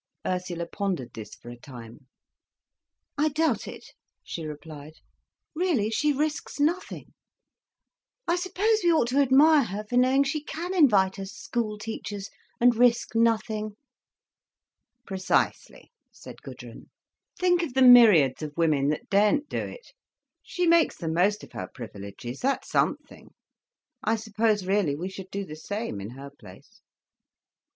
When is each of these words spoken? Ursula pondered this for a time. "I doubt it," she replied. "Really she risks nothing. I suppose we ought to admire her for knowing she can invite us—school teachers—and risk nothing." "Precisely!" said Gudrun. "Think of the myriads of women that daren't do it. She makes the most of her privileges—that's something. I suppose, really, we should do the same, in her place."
Ursula 0.25 0.65
pondered 0.67 1.13
this 1.13 1.35
for 1.35 1.51
a 1.51 1.55
time. 1.59 2.07
"I 3.19 3.29
doubt 3.29 3.67
it," 3.67 3.89
she 4.23 4.43
replied. 4.47 4.93
"Really 5.53 5.91
she 5.91 6.11
risks 6.11 6.59
nothing. 6.59 7.13
I 8.27 8.35
suppose 8.35 8.79
we 8.83 8.91
ought 8.91 9.09
to 9.09 9.19
admire 9.19 9.65
her 9.65 9.83
for 9.87 9.97
knowing 9.97 10.23
she 10.23 10.43
can 10.43 10.73
invite 10.73 11.19
us—school 11.19 11.77
teachers—and 11.77 12.75
risk 12.75 13.13
nothing." 13.13 13.75
"Precisely!" 15.05 15.91
said 16.11 16.41
Gudrun. 16.41 16.89
"Think 17.37 17.61
of 17.61 17.75
the 17.75 17.83
myriads 17.83 18.41
of 18.41 18.57
women 18.57 18.87
that 18.89 19.07
daren't 19.07 19.49
do 19.49 19.59
it. 19.59 19.93
She 20.41 20.65
makes 20.65 20.97
the 20.97 21.09
most 21.09 21.43
of 21.43 21.51
her 21.51 21.67
privileges—that's 21.71 22.67
something. 22.67 23.35
I 24.03 24.15
suppose, 24.15 24.65
really, 24.65 24.95
we 24.95 25.09
should 25.09 25.29
do 25.29 25.45
the 25.45 25.55
same, 25.55 26.01
in 26.01 26.09
her 26.17 26.31
place." 26.31 26.81